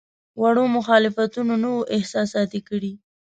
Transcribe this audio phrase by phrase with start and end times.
[0.41, 2.93] وړو مخالفتونو نه وو احساساتي کړی.